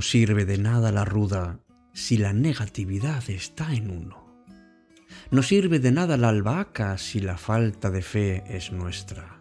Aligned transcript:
Sirve 0.00 0.44
de 0.44 0.56
nada 0.56 0.92
la 0.92 1.04
ruda 1.04 1.60
si 1.92 2.16
la 2.16 2.32
negatividad 2.32 3.28
está 3.28 3.74
en 3.74 3.90
uno. 3.90 4.34
No 5.30 5.42
sirve 5.42 5.78
de 5.78 5.92
nada 5.92 6.16
la 6.16 6.30
albahaca 6.30 6.96
si 6.98 7.20
la 7.20 7.36
falta 7.36 7.90
de 7.90 8.02
fe 8.02 8.44
es 8.48 8.72
nuestra. 8.72 9.40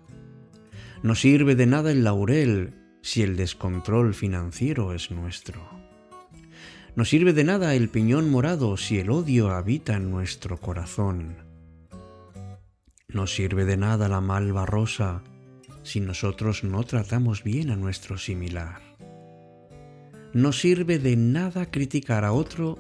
No 1.02 1.16
sirve 1.16 1.56
de 1.56 1.66
nada 1.66 1.92
el 1.92 2.04
laurel 2.04 2.74
si 3.02 3.24
el 3.24 3.38
descontrol 3.38 4.14
financiero 4.14 4.94
es 4.94 5.12
nuestro. 5.12 5.62
No 6.96 7.06
sirve 7.06 7.34
de 7.34 7.46
nada 7.46 7.74
el 7.74 7.90
piñón 7.90 8.30
morado 8.30 8.76
si 8.76 9.00
el 9.00 9.10
odio 9.10 9.52
habita 9.52 9.96
en 9.96 10.12
nuestro 10.12 10.58
corazón. 10.58 11.38
No 13.08 13.28
sirve 13.28 13.66
de 13.66 13.78
nada 13.78 14.10
la 14.10 14.22
malva 14.22 14.66
rosa 14.66 15.24
si 15.84 16.02
nosotros 16.02 16.64
no 16.64 16.84
tratamos 16.84 17.44
bien 17.44 17.72
a 17.72 17.76
nuestro 17.76 18.18
similar. 18.18 18.89
No 20.34 20.52
sirve 20.52 21.00
de 21.00 21.16
nada 21.16 21.72
criticar 21.72 22.24
a 22.24 22.34
otro 22.34 22.78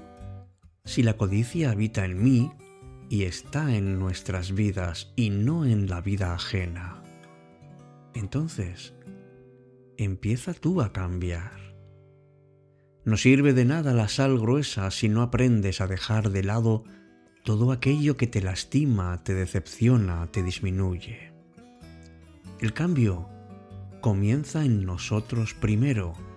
si 0.85 1.01
la 1.01 1.17
codicia 1.17 1.71
habita 1.71 2.05
en 2.05 2.21
mí 2.21 2.51
y 3.09 3.23
está 3.23 3.75
en 3.75 3.97
nuestras 3.97 4.53
vidas 4.53 5.11
y 5.15 5.31
no 5.31 5.65
en 5.65 5.89
la 5.89 6.01
vida 6.01 6.33
ajena. 6.33 7.01
Entonces, 8.13 8.93
empieza 9.97 10.53
tú 10.53 10.81
a 10.81 10.93
cambiar. 10.93 11.75
No 13.03 13.17
sirve 13.17 13.53
de 13.53 13.65
nada 13.65 13.93
la 13.93 14.09
sal 14.09 14.37
gruesa 14.37 14.91
si 14.91 15.09
no 15.09 15.23
aprendes 15.23 15.81
a 15.81 15.87
dejar 15.87 16.29
de 16.29 16.43
lado 16.43 16.83
todo 17.43 17.71
aquello 17.71 18.15
que 18.15 18.27
te 18.27 18.41
lastima, 18.41 19.23
te 19.23 19.33
decepciona, 19.33 20.27
te 20.27 20.43
disminuye. 20.43 21.33
El 22.59 22.73
cambio 22.73 23.27
comienza 24.01 24.63
en 24.65 24.85
nosotros 24.85 25.55
primero. 25.55 26.28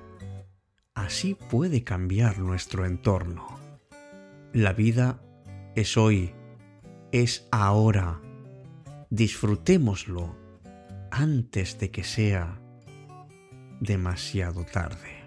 Así 0.94 1.34
puede 1.34 1.84
cambiar 1.84 2.38
nuestro 2.38 2.84
entorno. 2.84 3.58
La 4.52 4.72
vida 4.72 5.22
es 5.74 5.96
hoy, 5.96 6.34
es 7.12 7.48
ahora. 7.50 8.20
Disfrutémoslo 9.08 10.36
antes 11.10 11.78
de 11.78 11.90
que 11.90 12.04
sea 12.04 12.60
demasiado 13.80 14.64
tarde. 14.64 15.22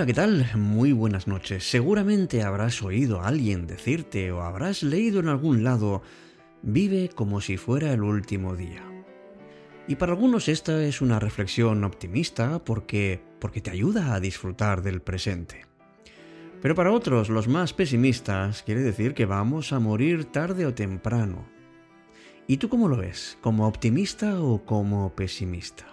Hola, 0.00 0.06
¿qué 0.06 0.14
tal? 0.14 0.50
Muy 0.54 0.92
buenas 0.92 1.26
noches. 1.26 1.68
Seguramente 1.68 2.42
habrás 2.42 2.82
oído 2.82 3.20
a 3.20 3.28
alguien 3.28 3.66
decirte 3.66 4.32
o 4.32 4.40
habrás 4.40 4.82
leído 4.82 5.20
en 5.20 5.28
algún 5.28 5.62
lado, 5.62 6.00
vive 6.62 7.10
como 7.14 7.42
si 7.42 7.58
fuera 7.58 7.92
el 7.92 8.02
último 8.02 8.56
día. 8.56 8.82
Y 9.86 9.96
para 9.96 10.12
algunos 10.12 10.48
esta 10.48 10.82
es 10.82 11.02
una 11.02 11.18
reflexión 11.18 11.84
optimista 11.84 12.64
porque, 12.64 13.22
porque 13.40 13.60
te 13.60 13.72
ayuda 13.72 14.14
a 14.14 14.20
disfrutar 14.20 14.80
del 14.80 15.02
presente. 15.02 15.66
Pero 16.62 16.74
para 16.74 16.92
otros, 16.92 17.28
los 17.28 17.46
más 17.46 17.74
pesimistas, 17.74 18.62
quiere 18.62 18.80
decir 18.80 19.12
que 19.12 19.26
vamos 19.26 19.70
a 19.70 19.80
morir 19.80 20.24
tarde 20.24 20.64
o 20.64 20.72
temprano. 20.72 21.44
¿Y 22.46 22.56
tú 22.56 22.70
cómo 22.70 22.88
lo 22.88 22.96
ves? 22.96 23.36
¿Como 23.42 23.68
optimista 23.68 24.40
o 24.40 24.64
como 24.64 25.14
pesimista? 25.14 25.89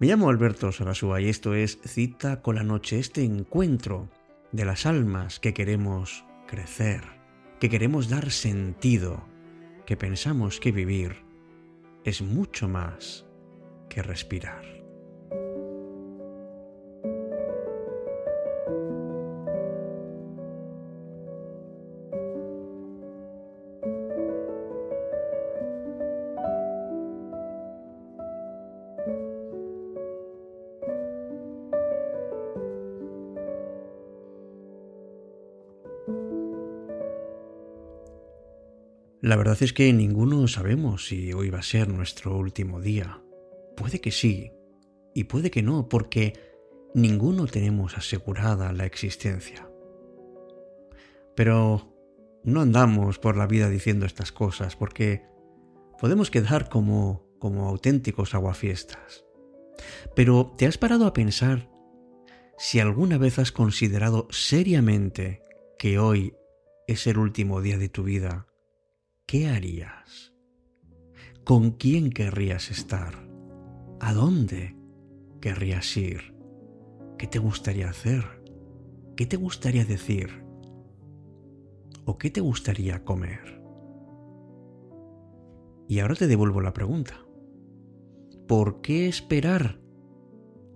Me 0.00 0.06
llamo 0.06 0.28
Alberto 0.28 0.70
Sarasúa 0.70 1.20
y 1.20 1.28
esto 1.28 1.54
es 1.54 1.80
Cita 1.84 2.40
con 2.40 2.54
la 2.54 2.62
Noche, 2.62 3.00
este 3.00 3.24
encuentro 3.24 4.08
de 4.52 4.64
las 4.64 4.86
almas 4.86 5.40
que 5.40 5.52
queremos 5.52 6.24
crecer, 6.46 7.02
que 7.58 7.68
queremos 7.68 8.08
dar 8.08 8.30
sentido, 8.30 9.26
que 9.86 9.96
pensamos 9.96 10.60
que 10.60 10.70
vivir 10.70 11.24
es 12.04 12.22
mucho 12.22 12.68
más 12.68 13.26
que 13.88 14.00
respirar. 14.04 14.64
La 39.28 39.36
verdad 39.36 39.62
es 39.62 39.74
que 39.74 39.92
ninguno 39.92 40.48
sabemos 40.48 41.06
si 41.06 41.34
hoy 41.34 41.50
va 41.50 41.58
a 41.58 41.62
ser 41.62 41.86
nuestro 41.90 42.34
último 42.34 42.80
día. 42.80 43.20
Puede 43.76 44.00
que 44.00 44.10
sí 44.10 44.54
y 45.14 45.24
puede 45.24 45.50
que 45.50 45.60
no, 45.60 45.86
porque 45.90 46.32
ninguno 46.94 47.46
tenemos 47.46 47.98
asegurada 47.98 48.72
la 48.72 48.86
existencia. 48.86 49.68
Pero 51.36 51.94
no 52.42 52.62
andamos 52.62 53.18
por 53.18 53.36
la 53.36 53.46
vida 53.46 53.68
diciendo 53.68 54.06
estas 54.06 54.32
cosas, 54.32 54.76
porque 54.76 55.26
podemos 56.00 56.30
quedar 56.30 56.70
como, 56.70 57.26
como 57.38 57.68
auténticos 57.68 58.34
aguafiestas. 58.34 59.26
Pero 60.16 60.54
¿te 60.56 60.64
has 60.64 60.78
parado 60.78 61.04
a 61.04 61.12
pensar 61.12 61.68
si 62.56 62.80
alguna 62.80 63.18
vez 63.18 63.38
has 63.38 63.52
considerado 63.52 64.26
seriamente 64.30 65.42
que 65.78 65.98
hoy 65.98 66.32
es 66.86 67.06
el 67.06 67.18
último 67.18 67.60
día 67.60 67.76
de 67.76 67.90
tu 67.90 68.04
vida 68.04 68.48
¿qué 69.28 69.46
harías? 69.46 70.32
¿Con 71.44 71.72
quién 71.72 72.08
querrías 72.08 72.70
estar? 72.70 73.28
¿A 74.00 74.14
dónde 74.14 74.74
querrías 75.42 75.94
ir? 75.98 76.34
¿Qué 77.18 77.26
te 77.26 77.38
gustaría 77.38 77.90
hacer? 77.90 78.24
¿Qué 79.16 79.26
te 79.26 79.36
gustaría 79.36 79.84
decir? 79.84 80.30
¿O 82.06 82.16
qué 82.16 82.30
te 82.30 82.40
gustaría 82.40 83.04
comer? 83.04 83.62
Y 85.88 85.98
ahora 85.98 86.14
te 86.14 86.26
devuelvo 86.26 86.62
la 86.62 86.72
pregunta. 86.72 87.20
¿Por 88.46 88.80
qué 88.80 89.08
esperar 89.08 89.78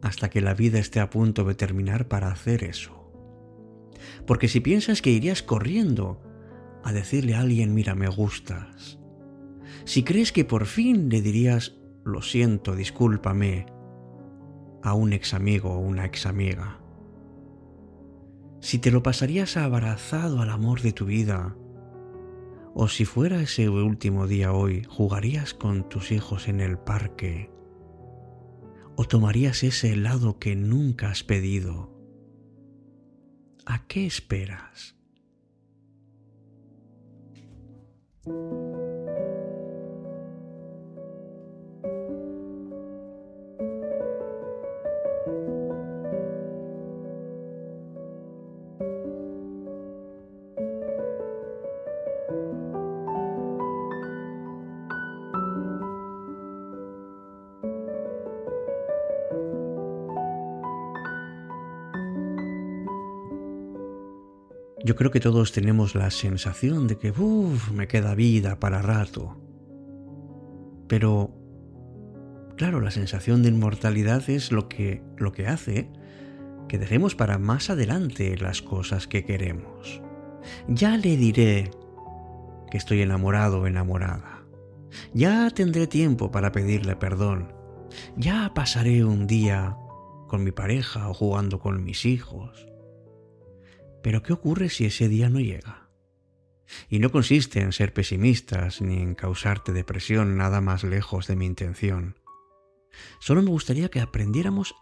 hasta 0.02 0.28
que 0.28 0.43
la 0.43 0.52
vida 0.52 0.78
esté 0.78 1.00
a 1.00 1.08
punto 1.08 1.44
de 1.44 1.54
terminar 1.54 2.06
para 2.06 2.31
hacer 2.31 2.64
eso? 2.64 3.10
Porque 4.26 4.49
si 4.49 4.60
piensas 4.60 5.00
que 5.00 5.10
irías 5.10 5.43
corriendo 5.43 6.31
a 6.84 6.93
decirle 6.93 7.34
a 7.34 7.40
alguien, 7.40 7.75
mira, 7.75 7.94
me 7.94 8.08
gustas. 8.08 8.99
Si 9.84 10.05
crees 10.05 10.32
que 10.32 10.44
por 10.44 10.67
fin 10.67 11.08
le 11.08 11.20
dirías, 11.20 11.76
lo 12.05 12.23
siento, 12.23 12.75
discúlpame, 12.75 13.67
a 14.82 14.94
un 14.94 15.12
ex 15.12 15.34
amigo 15.34 15.70
o 15.70 15.79
una 15.79 16.05
ex 16.05 16.26
amiga. 16.26 16.81
Si 18.61 18.79
te 18.79 18.90
lo 18.90 19.02
pasarías 19.02 19.56
abrazado 19.56 20.40
al 20.40 20.50
amor 20.50 20.82
de 20.82 20.93
tu 20.93 21.06
vida, 21.06 21.56
o 22.75 22.88
si 22.88 23.05
fuera 23.05 23.40
ese 23.43 23.69
último 23.69 24.26
día 24.26 24.52
hoy, 24.52 24.85
jugarías 24.88 25.52
con 25.55 25.88
tus 25.88 26.11
hijos 26.11 26.49
en 26.49 26.61
el 26.61 26.78
parque, 26.78 27.50
o 28.96 29.05
tomarías 29.05 29.62
ese 29.62 29.93
helado 29.93 30.38
que 30.38 30.55
nunca 30.55 31.11
has 31.11 31.25
pedido. 31.25 31.93
¿A 33.67 33.87
qué 33.87 34.06
esperas? 34.06 34.96
Thank 38.24 38.36
you. 38.36 38.62
Yo 64.92 64.96
creo 64.96 65.10
que 65.10 65.20
todos 65.20 65.52
tenemos 65.52 65.94
la 65.94 66.10
sensación 66.10 66.86
de 66.86 66.98
que, 66.98 67.12
uff, 67.12 67.70
me 67.70 67.88
queda 67.88 68.14
vida 68.14 68.60
para 68.60 68.82
rato. 68.82 69.40
Pero, 70.86 71.34
claro, 72.58 72.78
la 72.78 72.90
sensación 72.90 73.42
de 73.42 73.48
inmortalidad 73.48 74.28
es 74.28 74.52
lo 74.52 74.68
que, 74.68 75.02
lo 75.16 75.32
que 75.32 75.46
hace 75.46 75.88
que 76.68 76.76
dejemos 76.76 77.14
para 77.14 77.38
más 77.38 77.70
adelante 77.70 78.36
las 78.36 78.60
cosas 78.60 79.08
que 79.08 79.24
queremos. 79.24 80.02
Ya 80.68 80.98
le 80.98 81.16
diré 81.16 81.70
que 82.70 82.76
estoy 82.76 83.00
enamorado 83.00 83.62
o 83.62 83.66
enamorada. 83.66 84.44
Ya 85.14 85.48
tendré 85.48 85.86
tiempo 85.86 86.30
para 86.30 86.52
pedirle 86.52 86.96
perdón. 86.96 87.54
Ya 88.18 88.52
pasaré 88.54 89.06
un 89.06 89.26
día 89.26 89.74
con 90.28 90.44
mi 90.44 90.52
pareja 90.52 91.08
o 91.08 91.14
jugando 91.14 91.60
con 91.60 91.82
mis 91.82 92.04
hijos. 92.04 92.71
Pero 94.02 94.22
¿qué 94.22 94.32
ocurre 94.32 94.69
si 94.69 94.84
ese 94.84 95.08
día 95.08 95.28
no 95.28 95.40
llega? 95.40 95.88
Y 96.88 96.99
no 96.99 97.10
consiste 97.10 97.60
en 97.60 97.72
ser 97.72 97.93
pesimistas 97.93 98.81
ni 98.81 99.00
en 99.00 99.14
causarte 99.14 99.72
depresión 99.72 100.37
nada 100.37 100.60
más 100.60 100.84
lejos 100.84 101.26
de 101.26 101.37
mi 101.37 101.46
intención. 101.46 102.19
Solo 103.20 103.43
me 103.43 103.50
gustaría 103.50 103.90
que 103.90 104.00
aprendiéramos 104.00 104.75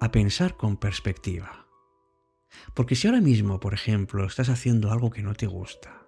a 0.00 0.10
pensar 0.10 0.56
con 0.56 0.76
perspectiva. 0.76 1.66
Porque 2.74 2.94
si 2.94 3.06
ahora 3.06 3.20
mismo, 3.20 3.60
por 3.60 3.74
ejemplo, 3.74 4.26
estás 4.26 4.48
haciendo 4.48 4.90
algo 4.90 5.10
que 5.10 5.22
no 5.22 5.34
te 5.34 5.46
gusta, 5.46 6.06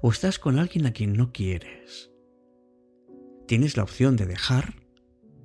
o 0.00 0.10
estás 0.10 0.38
con 0.38 0.58
alguien 0.58 0.86
a 0.86 0.92
quien 0.92 1.14
no 1.14 1.32
quieres, 1.32 2.10
tienes 3.46 3.76
la 3.76 3.82
opción 3.82 4.16
de 4.16 4.26
dejar, 4.26 4.74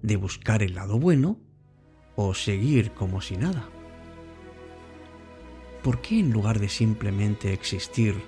de 0.01 0.16
buscar 0.16 0.63
el 0.63 0.75
lado 0.75 1.00
bueno, 1.00 1.40
o 2.16 2.34
seguir 2.34 2.92
como 2.92 3.22
si 3.22 3.38
nada. 3.38 3.69
¿Por 5.84 6.02
qué 6.02 6.20
en 6.20 6.31
lugar 6.31 6.60
de 6.60 6.70
simplemente 6.70 7.54
existir, 7.54 8.22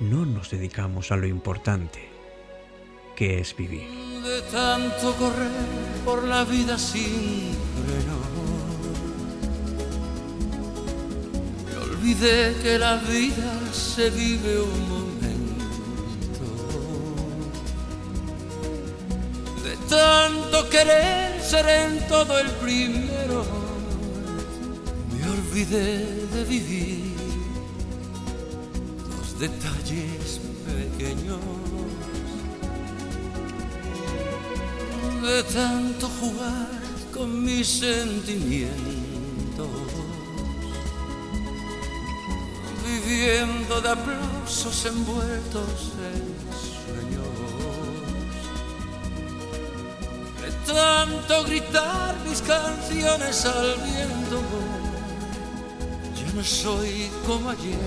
no 0.00 0.24
nos 0.24 0.50
dedicamos 0.50 1.12
a 1.12 1.16
lo 1.16 1.26
importante, 1.26 2.08
que 3.16 3.38
es 3.40 3.54
vivir? 3.54 3.88
De 4.22 4.42
tanto 4.50 5.14
correr 5.16 5.50
por 6.04 6.24
la 6.24 6.44
vida 6.44 6.78
sin 6.78 7.54
freno, 7.76 8.18
me 11.66 11.76
olvidé 11.76 12.54
que 12.62 12.78
la 12.78 12.96
vida 12.96 13.52
se 13.72 14.10
vive 14.10 14.60
un 14.60 14.88
momento. 14.88 15.12
De 19.62 19.76
tanto 19.88 20.68
querer 20.70 21.40
ser 21.42 21.68
en 21.68 22.08
todo 22.08 22.38
el 22.38 22.50
primero, 22.52 23.44
me 25.12 25.28
olvidé 25.28 26.21
de 26.34 26.44
vivir 26.44 27.14
los 29.10 29.38
detalles 29.38 30.40
pequeños. 30.64 31.40
De 35.22 35.42
tanto 35.44 36.08
jugar 36.20 36.68
con 37.14 37.44
mis 37.44 37.66
sentimientos, 37.66 38.72
viviendo 42.84 43.80
de 43.80 43.88
aplausos 43.88 44.86
envueltos 44.86 45.92
en 46.12 46.24
sueños, 46.74 47.36
de 50.40 50.72
tanto 50.72 51.44
gritar 51.44 52.16
mis 52.26 52.40
canciones 52.42 53.44
al 53.44 53.76
viento 53.84 54.81
no 56.34 56.42
soy 56.42 57.10
como 57.26 57.50
ayer, 57.50 57.78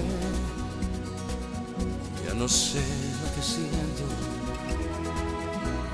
ya 2.25 2.33
no 2.35 2.47
sé 2.47 2.79
lo 3.21 3.35
que 3.35 3.41
siento, 3.41 4.05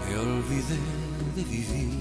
me 0.07 0.18
olvidé 0.18 0.80
de 1.36 1.44
vivir, 1.44 2.00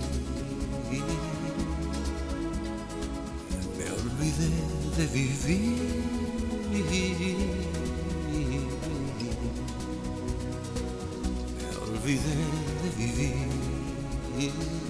me 3.78 3.84
olvidé 3.92 4.50
de 4.96 5.06
vivir. 5.06 6.20
Me 11.58 11.70
olvidé 11.76 12.34
de 12.82 12.90
vivir. 12.96 14.89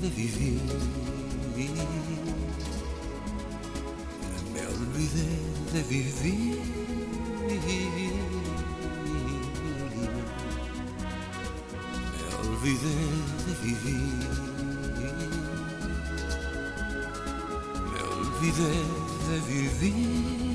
de 0.00 0.08
vivir. 0.10 0.60
Me 4.52 4.66
olvidé 4.66 5.28
de 5.72 5.82
vivir. 5.82 6.58
Me 12.12 12.22
olvidé 12.40 12.98
de 13.46 13.52
vivir. 13.62 14.28
Me 17.90 18.00
olvidé 18.16 18.74
de 19.28 19.36
vivir. 19.48 20.46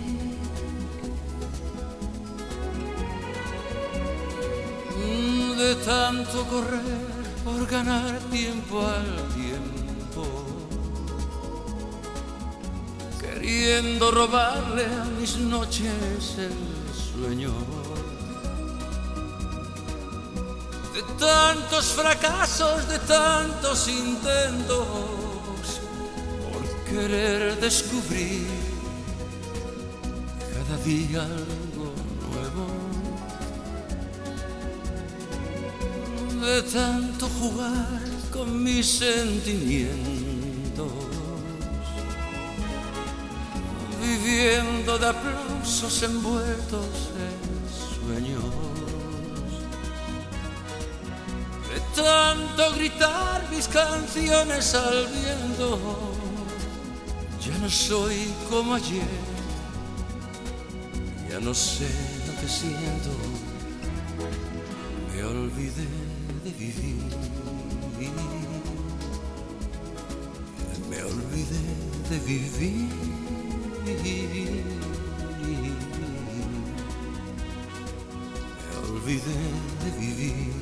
De 5.57 5.75
tanto 5.85 6.43
correr 6.45 7.20
por 7.51 7.67
ganar 7.67 8.19
tiempo 8.31 8.81
al 8.85 9.15
tiempo, 9.33 10.23
queriendo 13.19 14.11
robarle 14.11 14.85
a 14.85 15.05
mis 15.19 15.37
noches 15.37 16.37
el 16.37 16.53
sueño. 16.93 17.51
De 20.93 21.01
tantos 21.17 21.85
fracasos, 21.85 22.87
de 22.87 22.99
tantos 22.99 23.87
intentos, 23.87 24.87
por 26.51 26.63
querer 26.89 27.59
descubrir 27.59 28.47
cada 30.53 30.77
día 30.83 31.27
de 36.41 36.61
tanto 36.63 37.27
jugar 37.39 38.01
con 38.31 38.63
mis 38.63 38.97
sentimientos, 38.97 40.91
viviendo 44.01 44.97
de 44.97 45.07
aplausos 45.07 46.01
envueltos 46.03 47.11
en 47.15 47.39
sueños, 48.05 48.43
de 51.69 52.01
tanto 52.01 52.73
gritar 52.75 53.47
mis 53.51 53.67
canciones 53.67 54.73
al 54.73 55.07
viento, 55.07 55.79
ya 57.39 57.57
no 57.59 57.69
soy 57.69 58.33
como 58.49 58.75
ayer, 58.75 59.03
ya 61.29 61.39
no 61.39 61.53
sé 61.53 61.87
lo 62.27 62.41
que 62.41 62.47
siento. 62.47 63.11
Olvidé 65.23 65.87
de 66.43 66.51
vivir. 66.51 66.95
Me 70.89 71.03
olvidé 71.03 71.59
de 72.09 72.19
vivir. 72.19 72.89
Me 73.85 73.93
olvidé 78.89 79.37
de 79.83 79.91
vivir. 79.99 80.53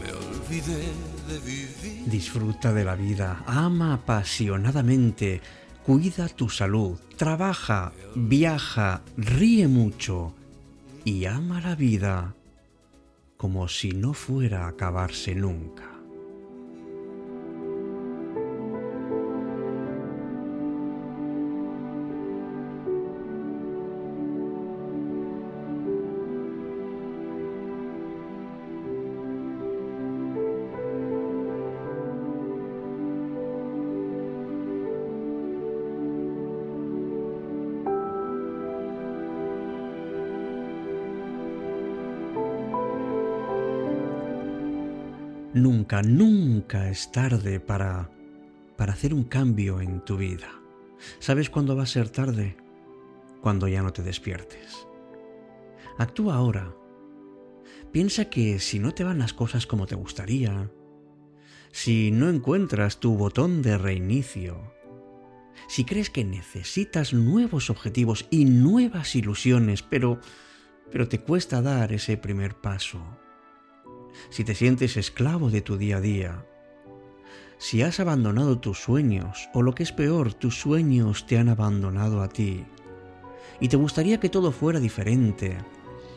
Me 0.00 0.08
olvidé 0.12 0.82
de 1.28 1.36
vivir. 1.40 2.04
Disfruta 2.06 2.72
de 2.72 2.84
la 2.84 2.94
vida, 2.94 3.42
ama 3.46 3.94
apasionadamente, 3.94 5.40
cuida 5.84 6.28
tu 6.28 6.48
salud, 6.48 6.98
trabaja, 7.16 7.92
viaja, 8.14 9.02
ríe 9.16 9.66
mucho 9.68 10.34
y 11.06 11.26
ama 11.26 11.60
la 11.60 11.76
vida 11.76 12.34
como 13.36 13.68
si 13.68 13.92
no 13.92 14.12
fuera 14.12 14.64
a 14.64 14.70
acabarse 14.70 15.36
nunca. 15.36 15.95
Nunca, 45.56 46.02
nunca 46.02 46.90
es 46.90 47.10
tarde 47.10 47.60
para 47.60 48.10
para 48.76 48.92
hacer 48.92 49.14
un 49.14 49.24
cambio 49.24 49.80
en 49.80 50.04
tu 50.04 50.18
vida. 50.18 50.48
¿Sabes 51.18 51.50
cuándo 51.50 51.74
va 51.74 51.84
a 51.84 51.86
ser 51.86 52.10
tarde? 52.10 52.58
Cuando 53.40 53.66
ya 53.66 53.82
no 53.82 53.90
te 53.90 54.02
despiertes. 54.02 54.86
Actúa 55.96 56.34
ahora. 56.34 56.74
Piensa 57.90 58.26
que 58.26 58.58
si 58.58 58.78
no 58.78 58.92
te 58.92 59.02
van 59.02 59.18
las 59.18 59.32
cosas 59.32 59.66
como 59.66 59.86
te 59.86 59.94
gustaría, 59.94 60.70
si 61.72 62.10
no 62.10 62.28
encuentras 62.28 63.00
tu 63.00 63.16
botón 63.16 63.62
de 63.62 63.78
reinicio, 63.78 64.74
si 65.68 65.86
crees 65.86 66.10
que 66.10 66.24
necesitas 66.24 67.14
nuevos 67.14 67.70
objetivos 67.70 68.26
y 68.30 68.44
nuevas 68.44 69.16
ilusiones, 69.16 69.82
pero 69.82 70.20
pero 70.90 71.08
te 71.08 71.20
cuesta 71.20 71.62
dar 71.62 71.92
ese 71.92 72.16
primer 72.16 72.54
paso, 72.54 73.00
si 74.30 74.44
te 74.44 74.54
sientes 74.54 74.96
esclavo 74.96 75.50
de 75.50 75.60
tu 75.60 75.76
día 75.76 75.98
a 75.98 76.00
día, 76.00 76.44
si 77.58 77.82
has 77.82 78.00
abandonado 78.00 78.58
tus 78.58 78.78
sueños, 78.78 79.48
o 79.54 79.62
lo 79.62 79.74
que 79.74 79.82
es 79.82 79.92
peor, 79.92 80.34
tus 80.34 80.60
sueños 80.60 81.26
te 81.26 81.38
han 81.38 81.48
abandonado 81.48 82.22
a 82.22 82.28
ti, 82.28 82.66
y 83.60 83.68
te 83.68 83.76
gustaría 83.76 84.20
que 84.20 84.28
todo 84.28 84.52
fuera 84.52 84.78
diferente, 84.78 85.56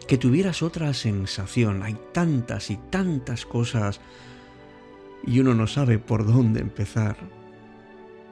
que 0.07 0.17
tuvieras 0.17 0.61
otra 0.61 0.93
sensación, 0.93 1.83
hay 1.83 1.97
tantas 2.11 2.69
y 2.71 2.77
tantas 2.77 3.45
cosas, 3.45 4.01
y 5.25 5.39
uno 5.39 5.53
no 5.53 5.67
sabe 5.67 5.99
por 5.99 6.25
dónde 6.25 6.59
empezar. 6.59 7.15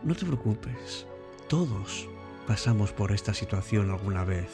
No 0.03 0.15
te 0.15 0.25
preocupes, 0.25 1.07
todos 1.47 2.09
pasamos 2.45 2.91
por 2.91 3.11
esta 3.11 3.33
situación 3.33 3.89
alguna 3.89 4.23
vez, 4.23 4.49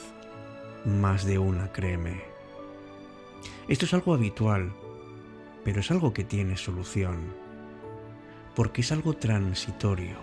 más 0.86 1.25
de 1.25 1.39
una, 1.39 1.72
créeme. 1.72 2.22
Esto 3.67 3.86
es 3.86 3.93
algo 3.93 4.13
habitual, 4.13 4.74
pero 5.63 5.79
es 5.79 5.91
algo 5.91 6.13
que 6.13 6.24
tiene 6.24 6.58
solución, 6.58 7.34
porque 8.55 8.82
es 8.82 8.91
algo 8.91 9.13
transitorio. 9.13 10.17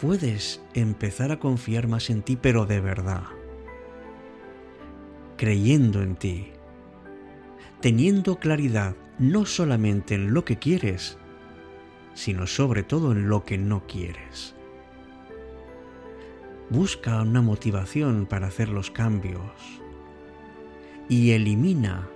Puedes 0.00 0.62
empezar 0.74 1.30
a 1.30 1.38
confiar 1.38 1.86
más 1.86 2.08
en 2.10 2.22
ti, 2.22 2.36
pero 2.36 2.64
de 2.64 2.80
verdad, 2.80 3.24
creyendo 5.36 6.02
en 6.02 6.16
ti, 6.16 6.52
teniendo 7.80 8.38
claridad 8.38 8.96
no 9.18 9.44
solamente 9.44 10.14
en 10.14 10.32
lo 10.32 10.44
que 10.44 10.58
quieres, 10.58 11.18
sino 12.14 12.46
sobre 12.46 12.82
todo 12.82 13.12
en 13.12 13.28
lo 13.28 13.44
que 13.44 13.58
no 13.58 13.86
quieres. 13.86 14.54
Busca 16.70 17.20
una 17.22 17.42
motivación 17.42 18.26
para 18.26 18.46
hacer 18.46 18.68
los 18.68 18.90
cambios 18.90 19.42
y 21.08 21.32
elimina 21.32 22.08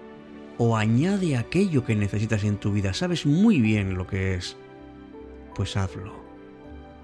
o 0.59 0.77
añade 0.77 1.37
aquello 1.37 1.85
que 1.85 1.97
necesitas 1.97 2.45
en 2.45 2.59
tu 2.59 2.73
vida. 2.73 2.95
Sabes 2.95 3.27
muy 3.27 3.61
bien 3.61 3.95
lo 3.95 4.07
que 4.07 4.35
es. 4.35 4.57
Pues 5.55 5.77
hazlo. 5.77 6.13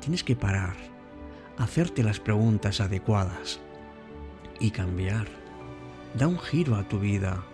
Tienes 0.00 0.24
que 0.24 0.36
parar, 0.36 0.76
hacerte 1.58 2.02
las 2.02 2.20
preguntas 2.20 2.80
adecuadas 2.80 3.60
y 4.58 4.70
cambiar. 4.70 5.28
Da 6.18 6.26
un 6.26 6.38
giro 6.38 6.76
a 6.76 6.88
tu 6.88 6.98
vida. 6.98 7.44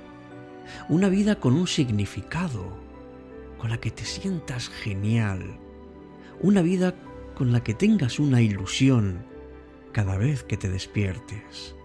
Una 0.89 1.09
vida 1.09 1.39
con 1.39 1.55
un 1.55 1.67
significado, 1.67 2.77
con 3.59 3.71
la 3.71 3.79
que 3.79 3.91
te 3.91 4.05
sientas 4.05 4.69
genial. 4.69 5.59
Una 6.41 6.63
vida 6.63 6.95
con 7.35 7.53
la 7.53 7.63
que 7.63 7.75
tengas 7.75 8.19
una 8.19 8.41
ilusión 8.41 9.25
cada 9.93 10.17
vez 10.17 10.43
que 10.43 10.57
te 10.57 10.69
despiertes 10.69 11.76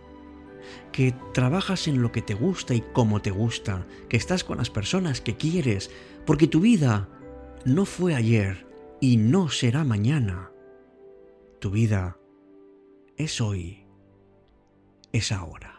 que 0.92 1.14
trabajas 1.34 1.88
en 1.88 2.02
lo 2.02 2.12
que 2.12 2.22
te 2.22 2.34
gusta 2.34 2.74
y 2.74 2.82
cómo 2.94 3.22
te 3.22 3.32
gusta, 3.32 3.86
que 4.10 4.18
estás 4.18 4.44
con 4.44 4.58
las 4.58 4.70
personas 4.70 5.22
que 5.22 5.38
quieres, 5.38 5.92
porque 6.26 6.48
tu 6.48 6.60
vida 6.60 7.10
no 7.66 7.86
fue 7.86 8.16
ayer 8.16 8.68
y 9.00 9.18
no 9.18 9.50
será 9.50 9.84
mañana. 9.84 10.52
Tu 11.60 11.72
vida 11.72 12.18
es 13.18 13.40
hoy, 13.42 13.86
es 15.12 15.32
ahora. 15.32 15.71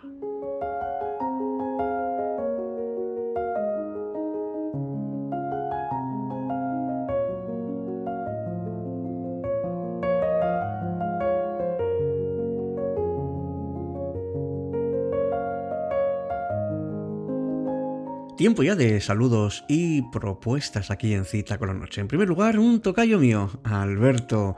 Tiempo 18.43 18.65
ya 18.65 18.75
de 18.75 19.01
saludos 19.01 19.65
y 19.69 20.03
propuestas 20.11 20.91
aquí 20.91 21.15
en 21.15 21.25
Cita 21.25 21.59
con 21.59 21.69
la 21.69 21.75
Noche. 21.75 22.01
En 22.01 22.09
primer 22.09 22.27
lugar, 22.27 22.59
un 22.59 22.81
tocayo 22.81 23.21
mío, 23.21 23.49
Alberto, 23.63 24.57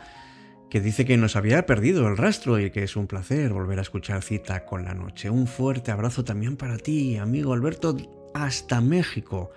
que 0.71 0.81
dice 0.81 1.05
que 1.05 1.19
nos 1.19 1.37
había 1.37 1.67
perdido 1.67 2.09
el 2.09 2.17
rastro 2.17 2.59
y 2.59 2.71
que 2.71 2.83
es 2.83 2.97
un 2.97 3.07
placer 3.07 3.53
volver 3.53 3.79
a 3.79 3.83
escuchar 3.83 4.23
Cita 4.23 4.65
con 4.65 4.87
la 4.87 4.95
Noche. 4.95 5.29
Un 5.29 5.47
fuerte 5.47 5.91
abrazo 5.91 6.25
también 6.25 6.57
para 6.57 6.79
ti, 6.79 7.19
amigo 7.19 7.53
Alberto, 7.53 7.95
hasta 8.33 8.81
México, 8.81 9.51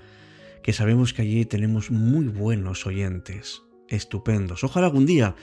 que 0.61 0.73
sabemos 0.73 1.13
que 1.13 1.21
allí 1.21 1.45
tenemos 1.45 1.89
muy 1.89 2.27
buenos 2.27 2.85
oyentes, 2.85 3.61
estupendos. 3.87 4.61
Ojalá 4.65 4.87
algún 4.87 5.05
día 5.05 5.35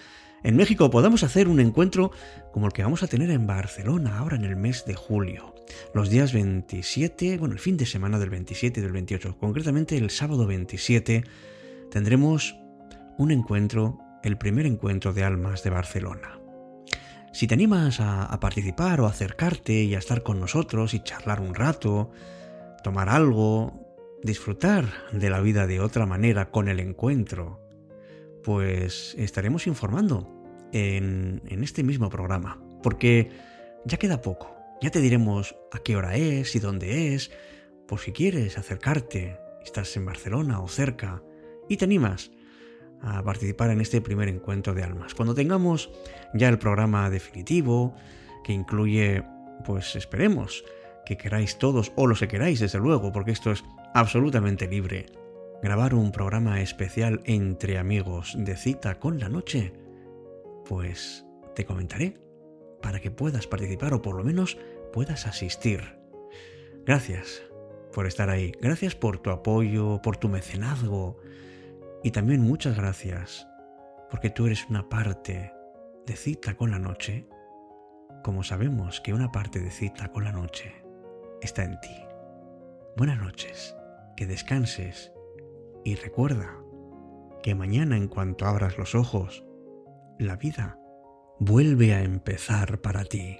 en 0.42 0.56
México 0.56 0.90
podamos 0.90 1.22
hacer 1.22 1.48
un 1.48 1.58
encuentro 1.58 2.10
como 2.52 2.66
el 2.66 2.74
que 2.74 2.82
vamos 2.82 3.02
a 3.02 3.06
tener 3.06 3.30
en 3.30 3.46
Barcelona 3.46 4.18
ahora 4.18 4.36
en 4.36 4.44
el 4.44 4.56
mes 4.56 4.84
de 4.84 4.94
julio. 4.94 5.53
Los 5.92 6.10
días 6.10 6.32
27, 6.32 7.38
bueno, 7.38 7.54
el 7.54 7.60
fin 7.60 7.76
de 7.76 7.86
semana 7.86 8.18
del 8.18 8.30
27 8.30 8.80
y 8.80 8.82
del 8.82 8.92
28, 8.92 9.38
concretamente 9.38 9.96
el 9.96 10.10
sábado 10.10 10.46
27, 10.46 11.24
tendremos 11.90 12.56
un 13.18 13.30
encuentro, 13.30 13.98
el 14.22 14.36
primer 14.36 14.66
encuentro 14.66 15.12
de 15.12 15.24
almas 15.24 15.62
de 15.62 15.70
Barcelona. 15.70 16.40
Si 17.34 17.48
te 17.48 17.54
animas 17.54 17.98
a, 17.98 18.38
participar 18.38 19.00
o 19.00 19.06
acercarte 19.06 19.82
y 19.82 19.96
a 19.96 19.98
estar 19.98 20.22
con 20.22 20.38
nosotros 20.38 20.94
y 20.94 21.00
charlar 21.00 21.40
un 21.40 21.56
rato, 21.56 22.12
tomar 22.84 23.08
algo, 23.08 23.96
disfrutar 24.22 24.86
de 25.10 25.30
la 25.30 25.40
vida 25.40 25.66
de 25.66 25.80
otra 25.80 26.06
manera 26.06 26.52
con 26.52 26.68
el 26.68 26.78
encuentro, 26.78 27.60
pues 28.44 29.16
estaremos 29.18 29.66
informando 29.66 30.30
en, 30.72 31.42
este 31.48 31.82
mismo 31.82 32.08
programa, 32.08 32.62
porque 32.84 33.30
ya 33.84 33.96
queda 33.96 34.22
poco. 34.22 34.53
Ya 34.80 34.90
te 34.90 35.00
diremos 35.00 35.56
a 35.72 35.78
qué 35.78 35.96
hora 35.96 36.16
es 36.16 36.54
y 36.54 36.58
dónde 36.58 37.14
es, 37.14 37.30
por 37.86 38.00
si 38.00 38.12
quieres 38.12 38.58
acercarte, 38.58 39.38
estás 39.64 39.96
en 39.96 40.04
Barcelona 40.04 40.60
o 40.60 40.68
cerca, 40.68 41.22
y 41.68 41.76
te 41.76 41.84
animas 41.84 42.30
a 43.00 43.22
participar 43.22 43.70
en 43.70 43.80
este 43.80 44.00
primer 44.00 44.28
encuentro 44.28 44.74
de 44.74 44.82
almas. 44.82 45.14
Cuando 45.14 45.34
tengamos 45.34 45.90
ya 46.34 46.48
el 46.48 46.58
programa 46.58 47.08
definitivo, 47.08 47.94
que 48.42 48.52
incluye, 48.52 49.22
pues 49.64 49.96
esperemos, 49.96 50.64
que 51.06 51.16
queráis 51.16 51.58
todos, 51.58 51.92
o 51.96 52.06
lo 52.06 52.14
que 52.14 52.28
queráis 52.28 52.60
desde 52.60 52.78
luego, 52.78 53.12
porque 53.12 53.32
esto 53.32 53.52
es 53.52 53.64
absolutamente 53.94 54.66
libre, 54.66 55.06
grabar 55.62 55.94
un 55.94 56.12
programa 56.12 56.60
especial 56.60 57.22
entre 57.24 57.78
amigos 57.78 58.34
de 58.36 58.56
cita 58.56 58.98
con 58.98 59.18
la 59.18 59.28
noche, 59.28 59.72
pues 60.66 61.24
te 61.54 61.64
comentaré 61.64 62.23
para 62.84 63.00
que 63.00 63.10
puedas 63.10 63.46
participar 63.46 63.94
o 63.94 64.02
por 64.02 64.14
lo 64.14 64.22
menos 64.22 64.58
puedas 64.92 65.26
asistir. 65.26 65.80
Gracias 66.84 67.42
por 67.94 68.06
estar 68.06 68.28
ahí. 68.28 68.52
Gracias 68.60 68.94
por 68.94 69.20
tu 69.20 69.30
apoyo, 69.30 70.02
por 70.02 70.18
tu 70.18 70.28
mecenazgo. 70.28 71.16
Y 72.02 72.10
también 72.10 72.42
muchas 72.42 72.76
gracias 72.76 73.48
porque 74.10 74.28
tú 74.28 74.44
eres 74.44 74.68
una 74.68 74.86
parte 74.90 75.50
de 76.06 76.14
cita 76.14 76.58
con 76.58 76.70
la 76.70 76.78
noche, 76.78 77.26
como 78.22 78.42
sabemos 78.42 79.00
que 79.00 79.14
una 79.14 79.32
parte 79.32 79.60
de 79.60 79.70
cita 79.70 80.12
con 80.12 80.24
la 80.24 80.32
noche 80.32 80.84
está 81.40 81.64
en 81.64 81.80
ti. 81.80 82.04
Buenas 82.98 83.18
noches, 83.18 83.74
que 84.14 84.26
descanses 84.26 85.10
y 85.86 85.94
recuerda 85.94 86.54
que 87.42 87.54
mañana 87.54 87.96
en 87.96 88.08
cuanto 88.08 88.44
abras 88.44 88.76
los 88.76 88.94
ojos, 88.94 89.42
la 90.18 90.36
vida 90.36 90.78
vuelve 91.38 91.94
a 91.94 92.02
empezar 92.02 92.80
para 92.80 93.04
ti. 93.04 93.38